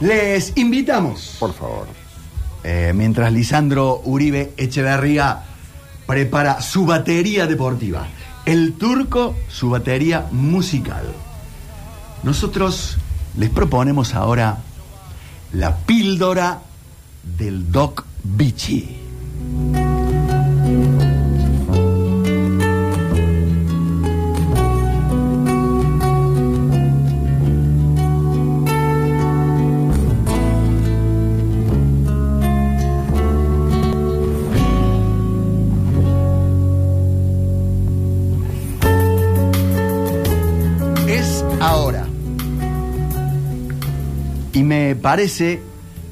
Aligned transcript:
Les 0.00 0.52
invitamos. 0.56 1.36
Por 1.38 1.52
favor. 1.54 1.86
Eh, 2.62 2.92
mientras 2.94 3.32
Lisandro 3.32 4.00
Uribe 4.04 4.52
Echeverría 4.56 5.42
prepara 6.06 6.60
su 6.62 6.86
batería 6.86 7.46
deportiva. 7.46 8.06
El 8.46 8.74
turco, 8.74 9.34
su 9.48 9.70
batería 9.70 10.26
musical. 10.30 11.06
Nosotros 12.22 12.96
les 13.36 13.50
proponemos 13.50 14.14
ahora 14.14 14.58
la 15.52 15.76
píldora 15.76 16.60
del 17.22 17.70
Doc 17.70 18.04
Bichi. 18.22 18.96
Y 44.52 44.62
me 44.62 44.94
parece, 44.94 45.60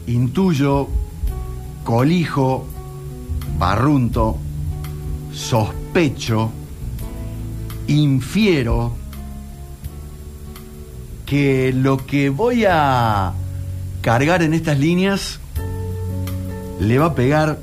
intuyo, 0.07 0.89
colijo, 1.85 2.67
barrunto, 3.57 4.37
sospecho, 5.33 6.51
infiero 7.87 8.95
que 11.25 11.73
lo 11.73 11.99
que 11.99 12.31
voy 12.31 12.65
a 12.69 13.33
cargar 14.01 14.43
en 14.43 14.55
estas 14.55 14.79
líneas 14.79 15.39
le 16.81 16.99
va 16.99 17.07
a 17.07 17.15
pegar 17.15 17.59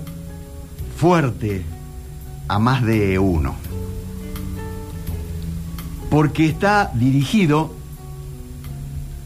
fuerte 0.97 1.65
a 2.47 2.57
más 2.57 2.83
de 2.83 3.19
uno. 3.19 3.55
Porque 6.09 6.47
está 6.47 6.91
dirigido 6.95 7.78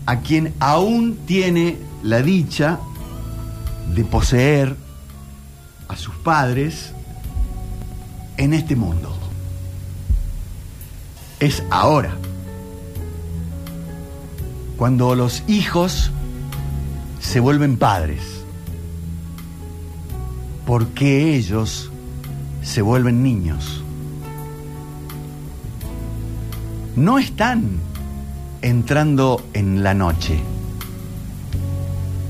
a 0.05 0.19
quien 0.19 0.53
aún 0.59 1.17
tiene 1.25 1.77
la 2.03 2.21
dicha 2.21 2.79
de 3.93 4.03
poseer 4.03 4.75
a 5.87 5.95
sus 5.95 6.15
padres 6.15 6.93
en 8.37 8.53
este 8.53 8.75
mundo. 8.75 9.17
Es 11.39 11.63
ahora, 11.69 12.15
cuando 14.77 15.15
los 15.15 15.43
hijos 15.47 16.11
se 17.19 17.39
vuelven 17.39 17.77
padres, 17.77 18.21
porque 20.65 21.35
ellos 21.35 21.91
se 22.61 22.81
vuelven 22.81 23.23
niños. 23.23 23.81
No 26.95 27.19
están 27.19 27.79
entrando 28.63 29.45
en 29.53 29.83
la 29.83 29.93
noche. 29.93 30.39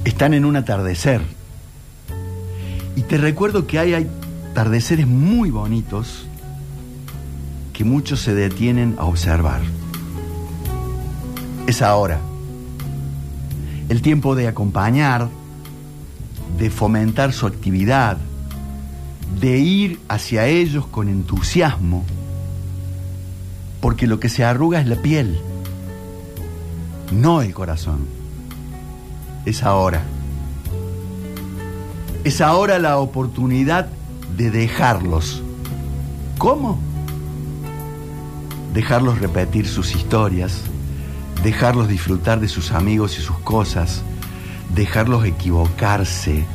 Están 0.03 0.34
en 0.34 0.45
un 0.45 0.56
atardecer. 0.56 1.22
Y 2.95 3.02
te 3.03 3.17
recuerdo 3.17 3.67
que 3.67 3.78
hay, 3.78 4.09
atardeceres 4.52 5.08
muy 5.08 5.52
bonitos 5.52 6.28
que 7.72 7.84
muchos 7.84 8.20
se 8.20 8.34
detienen 8.34 8.95
a 8.98 9.06
observar. 9.06 9.62
Es 11.67 11.84
ahora. 11.84 12.20
El 13.88 14.02
tiempo 14.02 14.36
de 14.36 14.47
acompañar, 14.47 15.30
de 16.58 16.72
fomentar 16.72 17.31
su 17.31 17.45
actividad, 17.45 18.18
de 19.40 19.59
ir 19.59 20.00
hacia 20.08 20.47
ellos 20.47 20.88
con 20.88 21.09
entusiasmo, 21.09 22.03
porque 23.81 24.08
lo 24.08 24.19
que 24.19 24.29
se 24.29 24.44
arruga 24.44 24.81
es 24.81 24.88
la 24.88 24.96
piel 24.96 25.40
no 27.12 27.41
el 27.41 27.53
corazón. 27.53 28.08
Es 29.46 29.64
ahora. 29.64 30.02
Es 32.24 32.41
ahora 32.41 32.80
la 32.80 32.97
oportunidad 32.97 33.88
de 34.38 34.50
dejarlos. 34.50 35.44
¿Cómo? 36.38 36.80
Dejarlos 38.74 39.19
repetir 39.19 39.68
sus 39.68 39.96
historias, 39.96 40.62
dejarlos 41.44 41.88
disfrutar 41.88 42.40
de 42.40 42.47
sus 42.47 42.72
amigos 42.72 43.18
y 43.20 43.22
sus 43.22 43.38
cosas, 43.40 44.02
dejarlos 44.74 45.25
equivocarse, 45.25 46.46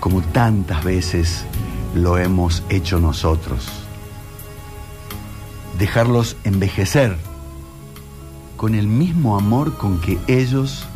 como 0.00 0.22
tantas 0.22 0.84
veces 0.84 1.44
lo 1.94 2.18
hemos 2.18 2.62
hecho 2.68 3.00
nosotros. 3.00 3.66
Dejarlos 5.78 6.36
envejecer 6.44 7.16
con 8.64 8.74
el 8.74 8.86
mismo 8.86 9.36
amor 9.36 9.76
con 9.76 10.00
que 10.00 10.18
ellos 10.26 10.86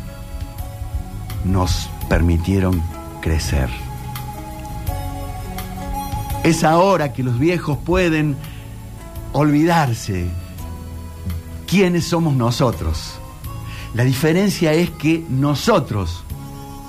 nos 1.45 1.87
permitieron 2.09 2.81
crecer. 3.21 3.69
Es 6.43 6.63
ahora 6.63 7.13
que 7.13 7.21
los 7.21 7.37
viejos 7.37 7.77
pueden 7.77 8.35
olvidarse 9.33 10.31
quiénes 11.67 12.05
somos 12.05 12.33
nosotros. 12.33 13.19
La 13.93 14.03
diferencia 14.03 14.73
es 14.73 14.89
que 14.89 15.23
nosotros 15.29 16.23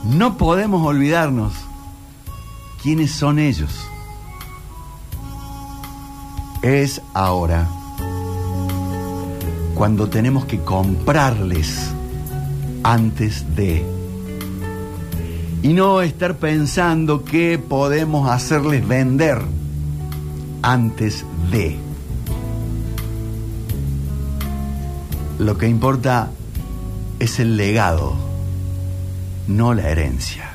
no 0.04 0.38
podemos 0.38 0.86
olvidarnos 0.86 1.52
quiénes 2.82 3.10
son 3.10 3.38
ellos. 3.38 3.86
Es 6.62 7.02
ahora 7.12 7.68
cuando 9.80 10.10
tenemos 10.10 10.44
que 10.44 10.58
comprarles 10.58 11.90
antes 12.82 13.56
de. 13.56 13.82
Y 15.62 15.72
no 15.72 16.02
estar 16.02 16.36
pensando 16.36 17.24
que 17.24 17.58
podemos 17.58 18.28
hacerles 18.28 18.86
vender 18.86 19.40
antes 20.60 21.24
de. 21.50 21.78
Lo 25.38 25.56
que 25.56 25.66
importa 25.66 26.30
es 27.18 27.40
el 27.40 27.56
legado, 27.56 28.16
no 29.48 29.72
la 29.72 29.88
herencia. 29.88 30.50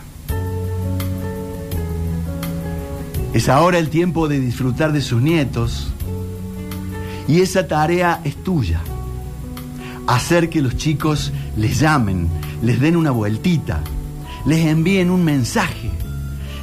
Es 3.33 3.49
ahora 3.49 3.79
el 3.79 3.89
tiempo 3.89 4.27
de 4.27 4.39
disfrutar 4.39 4.91
de 4.91 5.01
sus 5.01 5.19
nietos 5.19 5.87
y 7.27 7.41
esa 7.41 7.67
tarea 7.67 8.21
es 8.23 8.35
tuya 8.43 8.83
hacer 10.07 10.49
que 10.49 10.61
los 10.61 10.77
chicos 10.77 11.31
les 11.57 11.79
llamen, 11.79 12.29
les 12.61 12.79
den 12.79 12.95
una 12.95 13.11
vueltita, 13.11 13.81
les 14.45 14.65
envíen 14.65 15.09
un 15.09 15.23
mensaje, 15.23 15.91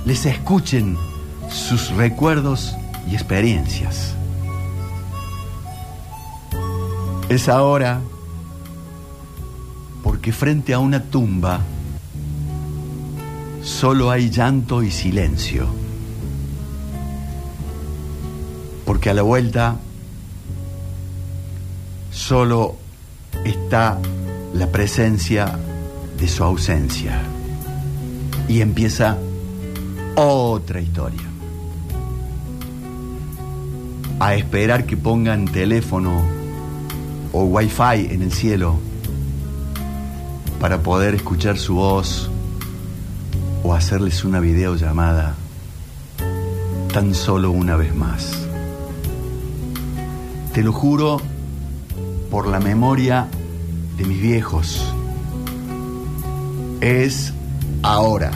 les 0.04 0.26
escuchen 0.26 0.96
sus 1.50 1.90
recuerdos 1.90 2.74
y 3.10 3.14
experiencias. 3.14 4.14
Es 7.28 7.48
ahora 7.48 8.00
porque 10.02 10.32
frente 10.32 10.74
a 10.74 10.78
una 10.78 11.02
tumba 11.02 11.60
solo 13.62 14.10
hay 14.10 14.30
llanto 14.30 14.82
y 14.82 14.90
silencio. 14.90 15.66
Porque 18.84 19.10
a 19.10 19.14
la 19.14 19.22
vuelta 19.22 19.76
solo 22.10 22.76
está 23.44 23.98
la 24.54 24.66
presencia 24.68 25.58
de 26.18 26.28
su 26.28 26.44
ausencia. 26.44 27.20
Y 28.48 28.60
empieza 28.60 29.18
otra 30.14 30.80
historia. 30.80 31.22
A 34.20 34.34
esperar 34.34 34.86
que 34.86 34.96
pongan 34.96 35.46
teléfono 35.46 36.22
o 37.32 37.44
wifi 37.44 38.06
en 38.10 38.22
el 38.22 38.32
cielo 38.32 38.78
para 40.60 40.82
poder 40.82 41.14
escuchar 41.14 41.58
su 41.58 41.74
voz 41.74 42.30
o 43.64 43.74
hacerles 43.74 44.24
una 44.24 44.38
videollamada 44.38 45.34
tan 46.92 47.14
solo 47.14 47.50
una 47.50 47.74
vez 47.74 47.94
más. 47.94 48.46
Te 50.52 50.62
lo 50.62 50.72
juro 50.72 51.20
por 52.32 52.48
la 52.48 52.60
memoria 52.60 53.28
de 53.98 54.04
mis 54.06 54.22
viejos. 54.22 54.82
Es 56.80 57.34
ahora. 57.82 58.30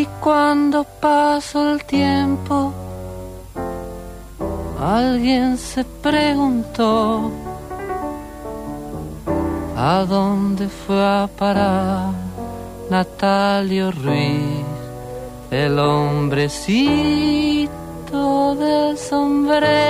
Y 0.00 0.06
cuando 0.18 0.82
pasó 0.82 1.72
el 1.72 1.84
tiempo, 1.84 2.72
alguien 4.80 5.58
se 5.58 5.84
preguntó 5.84 7.30
a 9.76 10.06
dónde 10.08 10.70
fue 10.70 11.04
a 11.04 11.28
parar 11.38 12.14
Natalio 12.88 13.90
Ruiz, 13.92 14.64
el 15.50 15.78
hombrecito 15.78 17.68
del 18.54 18.96
sombrero. 18.96 19.80